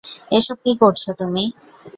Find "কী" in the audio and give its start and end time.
0.63-0.71